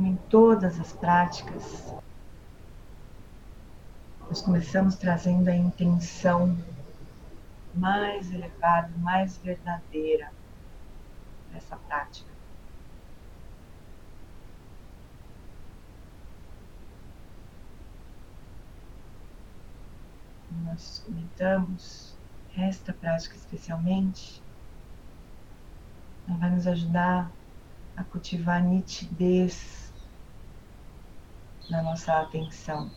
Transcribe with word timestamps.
como 0.00 0.12
em 0.12 0.16
todas 0.30 0.80
as 0.80 0.94
práticas, 0.94 1.94
nós 4.26 4.40
começamos 4.40 4.94
trazendo 4.96 5.48
a 5.48 5.54
intenção 5.54 6.56
mais 7.74 8.32
elevada, 8.32 8.90
mais 8.96 9.36
verdadeira 9.36 10.32
dessa 11.52 11.76
prática. 11.76 12.30
Nós 20.64 21.02
comentamos, 21.04 22.16
esta 22.56 22.94
prática 22.94 23.36
especialmente 23.36 24.42
vai 26.26 26.48
nos 26.48 26.66
ajudar 26.66 27.30
a 27.98 28.04
cultivar 28.04 28.64
nitidez 28.64 29.79
na 31.70 31.82
nossa 31.82 32.20
atenção. 32.20 32.90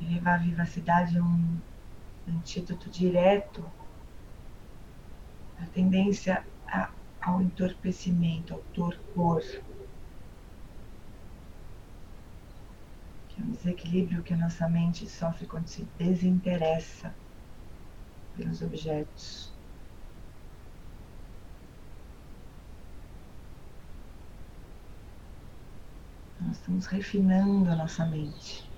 Elevar 0.00 0.34
a 0.34 0.42
vivacidade 0.42 1.16
é 1.16 1.22
um 1.22 1.60
antídoto 2.28 2.88
direto 2.90 3.64
à 5.60 5.66
tendência 5.66 6.46
a, 6.66 6.90
ao 7.20 7.42
entorpecimento, 7.42 8.54
ao 8.54 8.60
torpor, 8.74 9.42
que 13.28 13.40
é 13.40 13.44
um 13.44 13.50
desequilíbrio 13.50 14.22
que 14.22 14.34
a 14.34 14.36
nossa 14.36 14.68
mente 14.68 15.06
sofre 15.08 15.46
quando 15.46 15.68
se 15.68 15.84
desinteressa 15.98 17.14
pelos 18.36 18.62
objetos. 18.62 19.55
Nós 26.46 26.58
estamos 26.58 26.86
refinando 26.86 27.68
a 27.70 27.74
nossa 27.74 28.06
mente. 28.06 28.70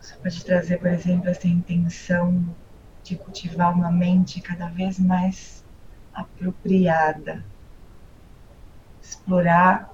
Você 0.00 0.16
pode 0.16 0.44
trazer, 0.44 0.78
por 0.78 0.86
exemplo, 0.86 1.28
essa 1.28 1.48
intenção 1.48 2.56
de 3.02 3.16
cultivar 3.16 3.74
uma 3.74 3.90
mente 3.90 4.40
cada 4.40 4.68
vez 4.68 4.98
mais 4.98 5.64
apropriada, 6.12 7.44
explorar 9.28 9.90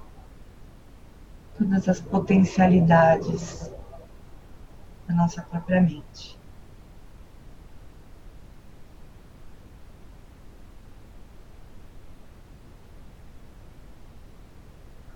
todas 1.59 1.89
as 1.89 2.01
potencialidades 2.01 3.69
da 5.09 5.15
nossa 5.15 5.43
própria 5.43 5.81
mente. 5.81 6.39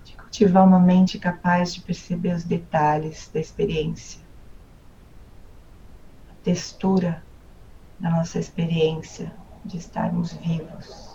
De 0.04 0.16
cultivar 0.16 0.66
uma 0.66 0.80
mente 0.80 1.16
capaz 1.20 1.72
de 1.72 1.80
perceber 1.82 2.34
os 2.34 2.42
detalhes 2.42 3.30
da 3.32 3.38
experiência 3.38 4.26
textura 6.42 7.22
da 8.00 8.10
nossa 8.10 8.38
experiência 8.38 9.30
de 9.64 9.76
estarmos 9.76 10.32
vivos. 10.32 11.07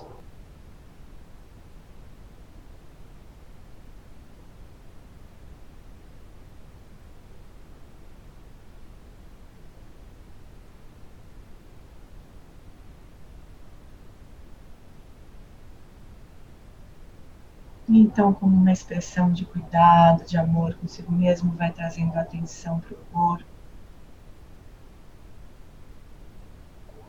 Então, 18.13 18.31
como 18.31 18.55
uma 18.55 18.71
expressão 18.71 19.33
de 19.33 19.43
cuidado, 19.43 20.23
de 20.23 20.37
amor 20.37 20.75
consigo 20.75 21.11
mesmo, 21.11 21.51
vai 21.53 21.71
trazendo 21.71 22.15
atenção 22.15 22.79
para 22.79 22.93
o 22.93 22.97
corpo. 23.11 23.53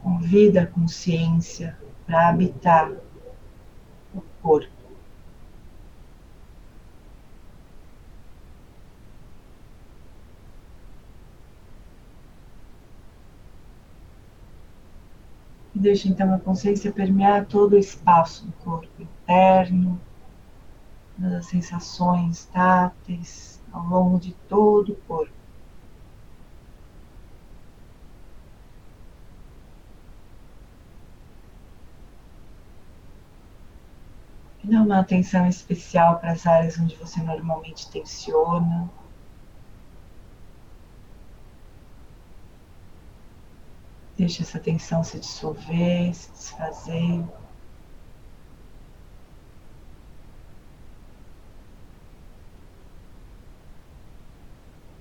convida 0.02 0.62
a 0.62 0.66
consciência 0.66 1.76
para 2.06 2.28
habitar 2.28 2.90
o 4.14 4.22
corpo. 4.42 4.70
E 15.74 15.78
deixa 15.78 16.08
então 16.08 16.32
a 16.32 16.38
consciência 16.38 16.90
permear 16.90 17.46
todo 17.46 17.72
o 17.72 17.78
espaço 17.78 18.46
do 18.46 18.52
corpo 18.64 19.02
interno, 19.02 20.00
as 21.22 21.46
sensações 21.46 22.46
táteis 22.46 23.62
ao 23.72 23.84
longo 23.84 24.18
de 24.18 24.32
todo 24.48 24.92
o 24.92 24.96
corpo. 24.96 25.32
E 34.62 34.66
dá 34.66 34.80
uma 34.82 35.00
atenção 35.00 35.46
especial 35.46 36.18
para 36.18 36.32
as 36.32 36.46
áreas 36.46 36.78
onde 36.78 36.96
você 36.96 37.22
normalmente 37.22 37.90
tensiona. 37.90 38.90
Deixa 44.16 44.42
essa 44.42 44.58
tensão 44.58 45.04
se 45.04 45.18
dissolver, 45.18 46.14
se 46.14 46.30
desfazer. 46.32 47.24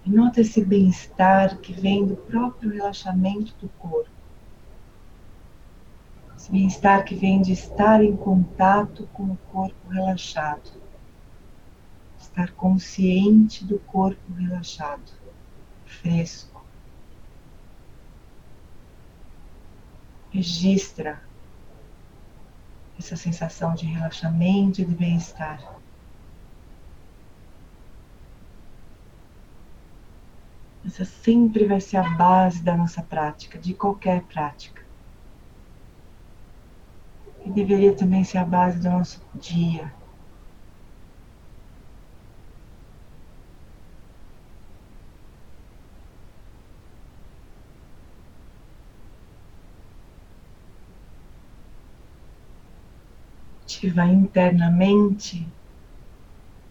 E 0.06 0.10
nota 0.10 0.42
esse 0.42 0.64
bem-estar 0.64 1.58
que 1.60 1.72
vem 1.72 2.06
do 2.06 2.16
próprio 2.18 2.72
relaxamento 2.72 3.56
do 3.62 3.70
corpo. 3.70 4.12
Esse 6.36 6.52
bem-estar 6.52 7.06
que 7.06 7.16
vem 7.16 7.42
de 7.42 7.54
estar 7.54 8.04
em 8.04 8.18
contato 8.18 9.08
com 9.14 9.24
o 9.24 9.38
corpo 9.50 9.90
relaxado. 9.90 10.72
Estar 12.20 12.52
consciente 12.52 13.64
do 13.64 13.80
corpo 13.80 14.34
relaxado, 14.34 15.12
fresco. 15.86 16.62
Registra 20.32 21.22
essa 23.00 23.16
sensação 23.16 23.74
de 23.74 23.86
relaxamento 23.86 24.82
e 24.82 24.86
de 24.86 24.96
bem-estar. 24.96 25.83
Essa 30.94 31.06
sempre 31.06 31.66
vai 31.66 31.82
ser 31.82 31.98
a 31.98 32.08
base 32.08 32.62
da 32.62 32.78
nossa 32.78 33.02
prática, 33.02 33.58
de 33.58 33.74
qualquer 33.74 34.22
prática 34.26 34.80
e 37.44 37.50
deveria 37.50 37.96
também 37.96 38.24
ser 38.24 38.38
a 38.38 38.46
base 38.46 38.80
do 38.80 38.92
nosso 38.92 39.20
dia. 39.34 39.92
Ativar 53.64 54.10
internamente 54.10 55.48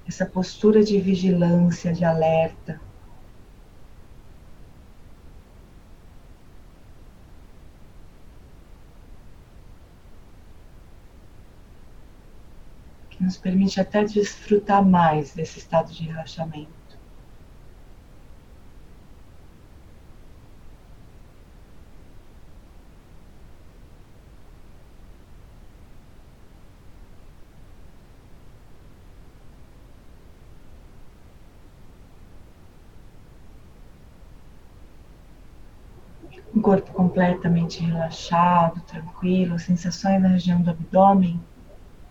essa 0.07 0.25
postura 0.25 0.85
de 0.85 1.01
vigilância, 1.01 1.93
de 1.93 2.05
alerta. 2.05 2.92
Nos 13.23 13.37
permite 13.37 13.81
até 13.81 14.05
desfrutar 14.05 14.85
mais 14.85 15.33
desse 15.35 15.59
estado 15.59 15.93
de 15.93 16.05
relaxamento. 16.05 16.83
corpo 36.63 36.93
completamente 36.93 37.83
relaxado, 37.83 38.81
tranquilo, 38.83 39.59
sensações 39.59 40.23
na 40.23 40.29
região 40.29 40.63
do 40.63 40.71
abdômen 40.71 41.41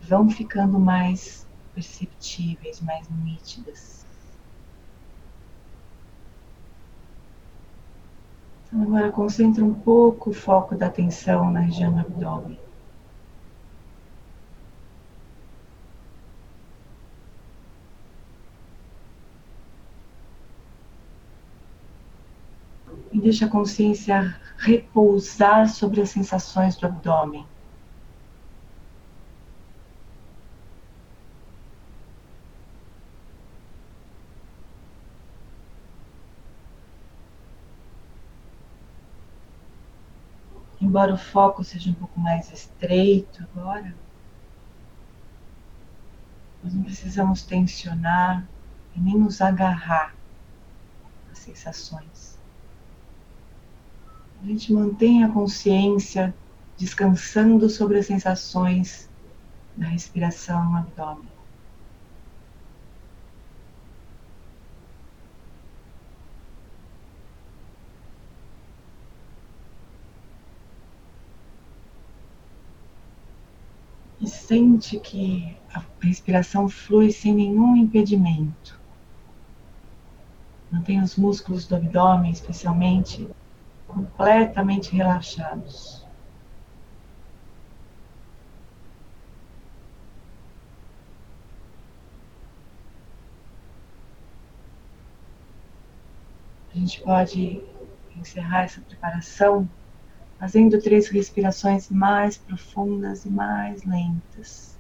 vão 0.01 0.29
ficando 0.29 0.79
mais 0.79 1.47
perceptíveis, 1.73 2.81
mais 2.81 3.07
nítidas. 3.09 4.05
Então 8.67 8.83
agora 8.83 9.11
concentra 9.11 9.63
um 9.63 9.73
pouco 9.73 10.31
o 10.31 10.33
foco 10.33 10.75
da 10.75 10.87
atenção 10.87 11.51
na 11.51 11.59
região 11.61 11.93
do 11.93 11.99
abdômen. 11.99 12.59
e 23.11 23.19
deixa 23.19 23.45
a 23.45 23.49
consciência 23.49 24.39
repousar 24.57 25.67
sobre 25.67 26.01
as 26.01 26.09
sensações 26.09 26.77
do 26.77 26.85
abdômen. 26.85 27.45
Embora 40.81 41.13
o 41.13 41.17
foco 41.17 41.63
seja 41.63 41.91
um 41.91 41.93
pouco 41.93 42.19
mais 42.19 42.51
estreito 42.51 43.43
agora, 43.43 43.93
nós 46.63 46.73
não 46.73 46.81
precisamos 46.83 47.43
tensionar 47.43 48.49
e 48.95 48.99
nem 48.99 49.15
nos 49.15 49.41
agarrar 49.41 50.15
às 51.31 51.37
sensações. 51.37 52.35
A 54.41 54.45
gente 54.47 54.73
mantém 54.73 55.23
a 55.23 55.29
consciência 55.29 56.33
descansando 56.75 57.69
sobre 57.69 57.99
as 57.99 58.07
sensações 58.07 59.07
da 59.77 59.85
respiração 59.85 60.71
no 60.71 60.77
abdômen. 60.77 61.29
E 74.21 74.27
sente 74.51 74.99
que 74.99 75.57
a 75.73 75.81
respiração 76.01 76.67
flui 76.67 77.09
sem 77.09 77.33
nenhum 77.33 77.73
impedimento. 77.77 78.77
Mantém 80.69 81.01
os 81.01 81.15
músculos 81.15 81.65
do 81.65 81.77
abdômen, 81.77 82.33
especialmente, 82.33 83.29
completamente 83.87 84.93
relaxados. 84.93 86.05
A 96.75 96.77
gente 96.77 97.01
pode 97.01 97.63
encerrar 98.17 98.63
essa 98.63 98.81
preparação 98.81 99.69
fazendo 100.41 100.81
três 100.81 101.07
respirações 101.07 101.87
mais 101.87 102.35
profundas 102.35 103.25
e 103.25 103.29
mais 103.29 103.83
lentas. 103.83 104.75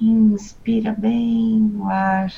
Inspira 0.00 0.90
bem 0.90 1.70
o 1.76 1.84
ar. 1.84 2.32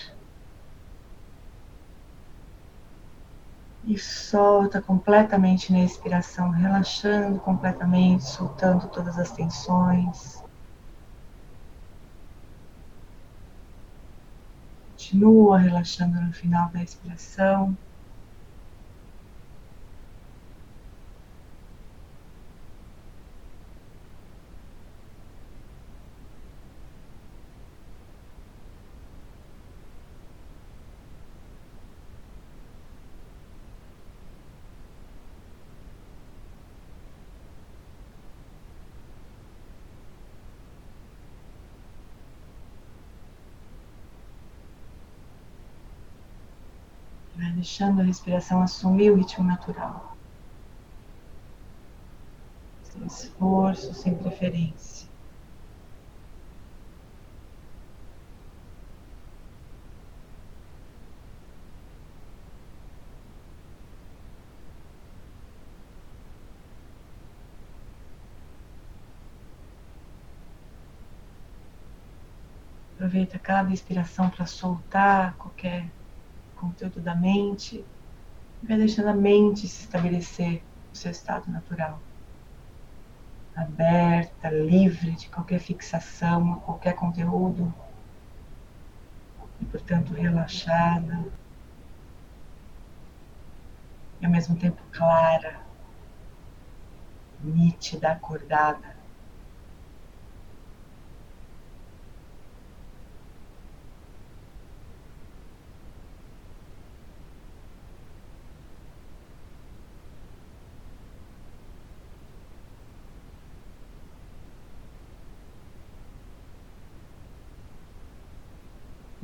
e 3.87 3.99
solta 3.99 4.81
completamente 4.81 5.71
na 5.71 5.85
expiração, 5.85 6.49
relaxando 6.49 7.39
completamente, 7.39 8.25
soltando 8.25 8.89
todas 8.89 9.19
as 9.19 9.31
tensões. 9.31 10.43
Continua 14.89 15.59
relaxando 15.59 16.19
no 16.19 16.33
final 16.33 16.73
da 16.73 16.83
expiração. 16.83 17.77
Deixando 47.55 48.01
a 48.01 48.05
respiração 48.05 48.63
assumir 48.63 49.11
o 49.11 49.17
ritmo 49.17 49.45
natural. 49.45 50.17
Sem 52.83 53.07
esforço, 53.07 53.95
sem 53.95 54.15
preferência. 54.17 55.09
Aproveita 72.95 73.39
cada 73.39 73.71
inspiração 73.71 74.31
para 74.31 74.47
soltar 74.47 75.37
qualquer 75.37 75.91
conteúdo 76.65 77.01
da 77.01 77.15
mente, 77.15 77.85
vai 78.63 78.79
deixando 78.79 79.09
a 79.09 79.15
mente 79.15 79.69
se 79.69 79.83
estabelecer 79.83 80.63
no 80.89 80.97
seu 80.97 81.11
estado 81.11 81.51
natural. 81.51 82.01
Aberta, 83.55 84.51
livre 84.51 85.13
de 85.13 85.29
qualquer 85.29 85.61
fixação, 85.61 86.61
qualquer 86.61 86.95
conteúdo, 86.95 87.73
e 89.61 89.65
portanto 89.67 90.13
relaxada, 90.13 91.25
e 94.21 94.27
ao 94.27 94.33
mesmo 94.33 94.57
tempo 94.57 94.83
clara, 94.91 95.61
nítida, 97.41 98.13
acordada. 98.13 99.04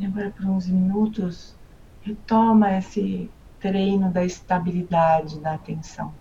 E 0.00 0.06
agora, 0.06 0.30
por 0.30 0.46
uns 0.46 0.66
minutos, 0.66 1.54
retoma 2.00 2.72
esse 2.72 3.30
treino 3.60 4.10
da 4.10 4.24
estabilidade 4.24 5.38
da 5.40 5.52
atenção. 5.52 6.14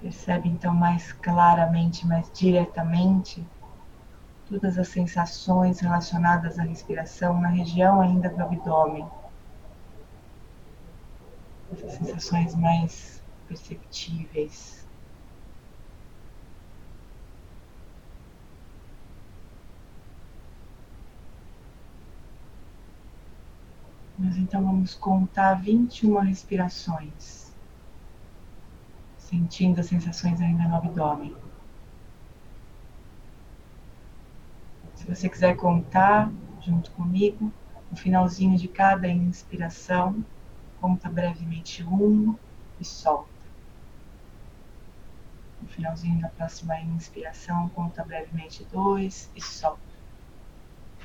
Percebe 0.00 0.48
então 0.48 0.74
mais 0.74 1.12
claramente, 1.12 2.04
mais 2.04 2.28
diretamente, 2.32 3.46
todas 4.48 4.76
as 4.76 4.88
sensações 4.88 5.78
relacionadas 5.78 6.58
à 6.58 6.64
respiração 6.64 7.40
na 7.40 7.48
região 7.48 8.00
ainda 8.00 8.28
do 8.28 8.42
abdômen. 8.42 9.08
Essas 11.72 11.92
sensações 11.92 12.56
mais 12.56 13.22
perceptíveis. 13.46 14.83
Nós 24.16 24.36
então 24.36 24.62
vamos 24.62 24.94
contar 24.94 25.54
21 25.54 26.20
respirações, 26.20 27.52
sentindo 29.18 29.80
as 29.80 29.86
sensações 29.86 30.40
ainda 30.40 30.68
no 30.68 30.76
abdômen. 30.76 31.34
Se 34.94 35.06
você 35.08 35.28
quiser 35.28 35.56
contar 35.56 36.30
junto 36.60 36.92
comigo, 36.92 37.52
no 37.90 37.96
finalzinho 37.96 38.56
de 38.56 38.68
cada 38.68 39.08
inspiração, 39.08 40.24
conta 40.80 41.08
brevemente 41.10 41.82
um 41.82 42.36
e 42.78 42.84
solta. 42.84 43.28
No 45.60 45.68
finalzinho 45.68 46.20
da 46.20 46.28
próxima 46.28 46.80
inspiração, 46.80 47.68
conta 47.70 48.04
brevemente 48.04 48.64
dois 48.70 49.30
e 49.34 49.42
solta. 49.42 49.82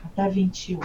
Até 0.04 0.30
21. 0.30 0.80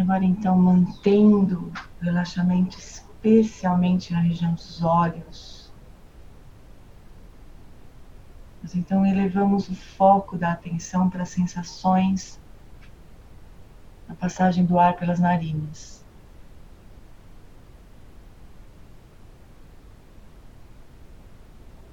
Agora 0.00 0.24
então 0.24 0.56
mantendo 0.56 1.72
o 2.00 2.04
relaxamento 2.04 2.78
especialmente 2.78 4.12
na 4.12 4.20
região 4.20 4.54
dos 4.54 4.82
olhos. 4.82 5.72
Nós 8.62 8.74
então 8.74 9.04
elevamos 9.04 9.68
o 9.68 9.74
foco 9.74 10.36
da 10.36 10.52
atenção 10.52 11.08
para 11.10 11.22
as 11.22 11.30
sensações 11.30 12.40
na 14.06 14.14
passagem 14.14 14.64
do 14.64 14.78
ar 14.78 14.96
pelas 14.96 15.18
narinas. 15.18 16.04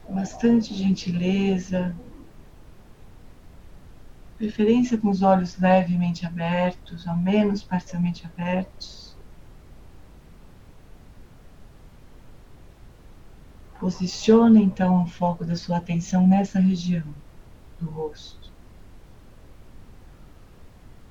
Bastante 0.09 0.73
gentileza, 0.73 1.95
preferência 4.45 4.95
com 4.97 5.09
os 5.09 5.23
olhos 5.23 5.57
levemente 5.57 6.23
abertos, 6.23 7.07
ao 7.07 7.17
menos 7.17 7.63
parcialmente 7.63 8.25
abertos. 8.27 9.15
Posicione 13.79 14.63
então 14.63 15.03
o 15.03 15.07
foco 15.07 15.43
da 15.43 15.55
sua 15.55 15.77
atenção 15.77 16.27
nessa 16.27 16.59
região 16.59 17.03
do 17.79 17.89
rosto. 17.89 18.51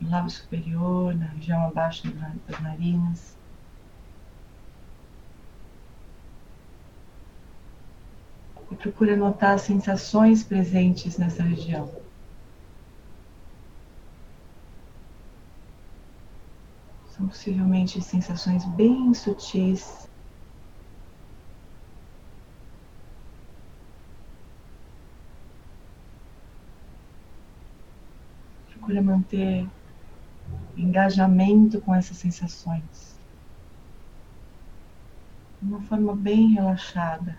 No 0.01 0.11
lábio 0.11 0.31
superior, 0.31 1.15
na 1.17 1.27
região 1.27 1.67
abaixo 1.67 2.09
das 2.47 2.61
narinas. 2.61 3.37
E 8.71 8.77
procure 8.77 9.17
notar 9.17 9.55
as 9.55 9.63
sensações 9.63 10.43
presentes 10.43 11.19
nessa 11.19 11.43
região. 11.43 12.05
São 17.14 17.14
possivelmente 17.27 18.01
sensações 18.01 18.65
bem 18.77 19.13
sutis. 19.15 20.09
Procura 28.71 29.03
manter 29.03 29.69
engajamento 30.77 31.81
com 31.81 31.95
essas 31.95 32.19
sensações. 32.19 33.19
De 35.61 35.69
uma 35.69 35.83
forma 35.83 36.15
bem 36.15 36.53
relaxada. 36.53 37.39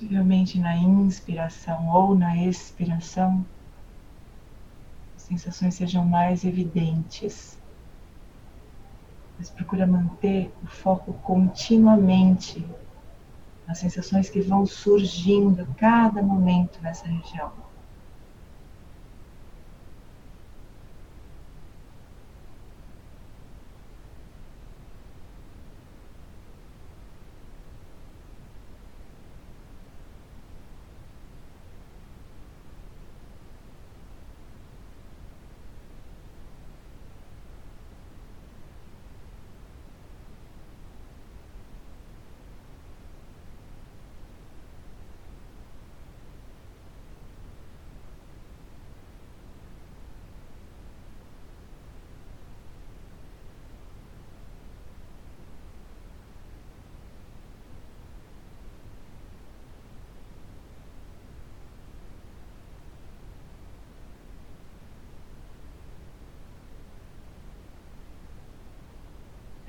Possivelmente 0.00 0.58
na 0.58 0.74
inspiração 0.74 1.90
ou 1.90 2.14
na 2.14 2.34
expiração, 2.34 3.44
as 5.14 5.20
sensações 5.20 5.74
sejam 5.74 6.06
mais 6.06 6.42
evidentes. 6.42 7.60
Mas 9.36 9.50
procura 9.50 9.86
manter 9.86 10.50
o 10.62 10.66
foco 10.66 11.12
continuamente 11.12 12.66
nas 13.66 13.78
sensações 13.78 14.30
que 14.30 14.40
vão 14.40 14.64
surgindo 14.64 15.60
a 15.60 15.66
cada 15.74 16.22
momento 16.22 16.80
nessa 16.80 17.06
região. 17.06 17.69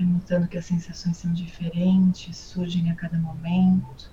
Notando 0.05 0.47
que 0.47 0.57
as 0.57 0.65
sensações 0.65 1.17
são 1.17 1.31
diferentes, 1.33 2.37
surgem 2.37 2.91
a 2.91 2.95
cada 2.95 3.17
momento. 3.17 4.11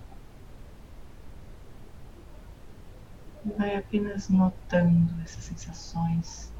Vai 3.56 3.76
apenas 3.76 4.28
notando 4.28 5.20
essas 5.22 5.44
sensações 5.44 6.52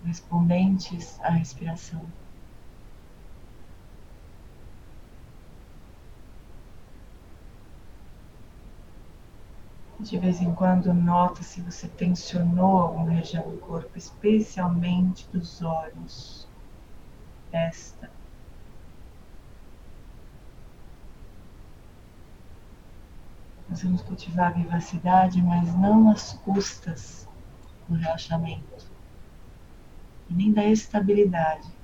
correspondentes 0.00 1.18
à 1.20 1.30
respiração. 1.30 2.04
De 10.00 10.16
vez 10.16 10.40
em 10.40 10.54
quando, 10.54 10.94
nota 10.94 11.42
se 11.42 11.60
você 11.60 11.88
tensionou 11.88 12.78
alguma 12.78 13.10
região 13.10 13.50
do 13.50 13.58
corpo, 13.58 13.98
especialmente 13.98 15.28
dos 15.32 15.60
olhos 15.60 16.47
esta. 17.52 18.10
Nós 23.68 23.82
vamos 23.82 24.02
cultivar 24.02 24.48
a 24.48 24.54
vivacidade, 24.54 25.42
mas 25.42 25.74
não 25.74 26.10
às 26.10 26.32
custas 26.32 27.28
do 27.86 27.94
relaxamento 27.96 28.90
e 30.28 30.34
nem 30.34 30.52
da 30.52 30.64
estabilidade. 30.64 31.77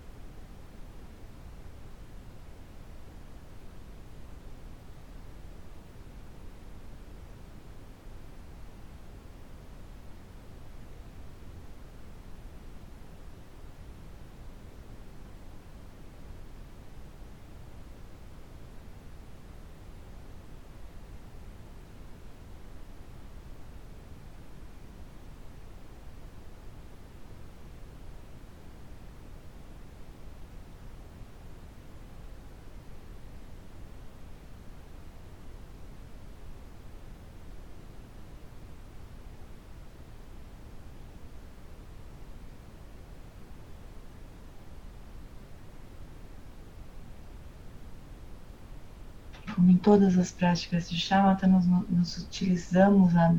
Como 49.54 49.71
em 49.71 49.76
todas 49.76 50.19
as 50.19 50.32
práticas 50.32 50.90
de 50.90 50.97
Shamatha, 50.97 51.47
nós, 51.47 52.17
utilizamos 52.19 53.14
a 53.17 53.34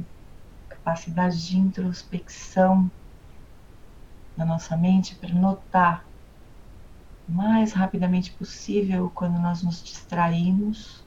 capacidade 0.70 1.46
de 1.46 1.58
introspecção 1.58 2.90
da 4.38 4.46
nossa 4.46 4.78
mente 4.78 5.16
para 5.16 5.34
notar 5.34 6.06
o 7.28 7.32
mais 7.34 7.74
rapidamente 7.74 8.32
possível 8.32 9.12
quando 9.14 9.38
nós 9.40 9.62
nos 9.62 9.84
distraímos. 9.84 11.04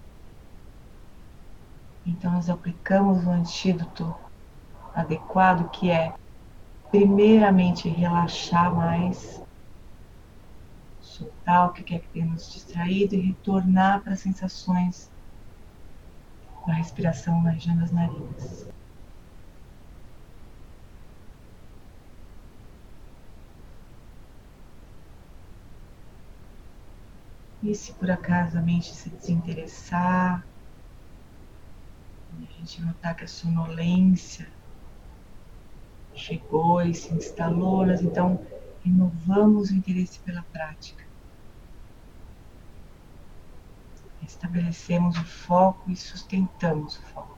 Então, 2.05 2.33
nós 2.33 2.51
aplicamos 2.51 3.25
o 3.25 3.31
antídoto 3.31 4.15
adequado 4.95 5.71
que 5.71 5.91
é, 5.91 6.13
primeiramente, 6.91 7.89
relaxar 7.89 8.75
mais 8.75 9.43
soltar 11.19 11.69
o 11.69 11.73
que 11.73 11.83
quer 11.83 12.01
que 12.01 12.09
tenha 12.09 12.27
nos 12.27 12.53
distraído 12.53 13.15
e 13.15 13.21
retornar 13.21 14.03
para 14.03 14.13
as 14.13 14.21
sensações 14.21 15.11
da 16.67 16.75
respiração 16.75 17.43
na 17.43 17.51
região 17.51 17.77
das 17.77 17.91
narinas. 17.91 18.69
E 27.63 27.75
se 27.75 27.93
por 27.95 28.11
acaso 28.11 28.57
a 28.57 28.63
mente 28.63 28.95
se 28.95 29.11
desinteressar, 29.11 30.47
a 32.33 32.61
gente 32.61 32.81
notar 32.83 33.17
que 33.17 33.25
a 33.25 33.29
sonolência 33.29 34.49
chegou 36.15 36.83
e 36.83 36.95
se 36.95 37.13
instalou, 37.15 37.87
nós 37.87 38.01
então 38.01 38.41
renovamos 38.85 39.71
o 39.71 39.75
interesse 39.75 40.21
pela 40.21 40.43
prática. 40.43 41.08
Estabelecemos 44.29 45.17
o 45.17 45.25
foco 45.25 45.91
e 45.91 45.97
sustentamos 45.97 46.99
o 46.99 47.03
foco. 47.03 47.38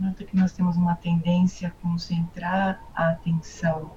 Nota 0.00 0.24
que 0.24 0.34
nós 0.34 0.52
temos 0.52 0.78
uma 0.78 0.94
tendência 0.94 1.68
a 1.68 1.70
concentrar 1.72 2.82
a 2.94 3.10
atenção 3.10 3.94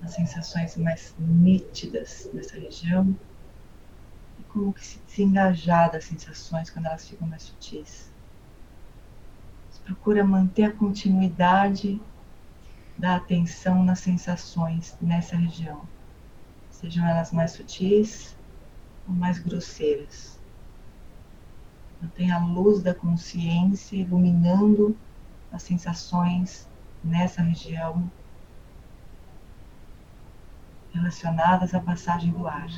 nas 0.00 0.12
sensações 0.12 0.76
mais 0.76 1.14
nítidas 1.16 2.28
dessa 2.34 2.58
região 2.58 3.16
e 4.40 4.42
como 4.42 4.72
que 4.72 4.84
se 4.84 4.98
desengajar 5.06 5.92
das 5.92 6.06
sensações 6.06 6.68
quando 6.68 6.86
elas 6.86 7.08
ficam 7.08 7.28
mais 7.28 7.44
sutis. 7.44 8.12
Você 9.70 9.80
procura 9.84 10.24
manter 10.24 10.64
a 10.64 10.72
continuidade 10.72 12.02
da 12.98 13.14
atenção 13.14 13.84
nas 13.84 14.00
sensações 14.00 14.96
nessa 15.00 15.36
região, 15.36 15.88
sejam 16.70 17.06
elas 17.06 17.30
mais 17.30 17.52
sutis 17.52 18.36
ou 19.06 19.14
mais 19.14 19.38
grosseiras. 19.38 20.43
Mantenha 22.04 22.36
a 22.36 22.44
luz 22.44 22.82
da 22.82 22.94
consciência 22.94 23.96
iluminando 23.96 24.94
as 25.50 25.62
sensações 25.62 26.68
nessa 27.02 27.40
região 27.40 28.12
relacionadas 30.92 31.72
à 31.72 31.80
passagem 31.80 32.30
do 32.30 32.46
ar. 32.46 32.68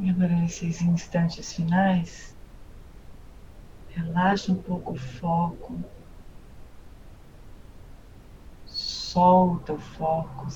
E 0.00 0.10
agora, 0.10 0.36
nesses 0.36 0.80
instantes 0.80 1.52
finais, 1.52 2.36
relaxa 3.88 4.52
um 4.52 4.62
pouco 4.62 4.92
o 4.92 4.96
foco, 4.96 5.82
solta 8.64 9.72
o 9.72 9.78
foco 9.78 10.46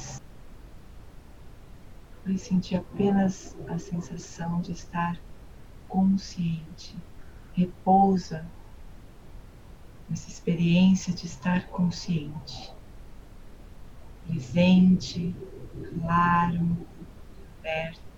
e 2.26 2.38
sentir 2.38 2.76
apenas 2.76 3.56
a 3.68 3.78
sensação 3.80 4.60
de 4.60 4.70
estar 4.70 5.20
consciente. 5.88 6.96
Repousa 7.52 8.48
nessa 10.08 10.28
experiência 10.28 11.12
de 11.12 11.26
estar 11.26 11.66
consciente, 11.66 12.72
presente, 14.24 15.34
claro, 16.00 16.86
aberto. 17.58 18.11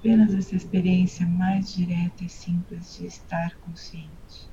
Apenas 0.00 0.32
essa 0.34 0.56
experiência 0.56 1.26
mais 1.26 1.70
direta 1.74 2.24
e 2.24 2.28
simples 2.30 2.94
de 2.94 3.04
estar 3.04 3.60
consciente. 3.60 4.49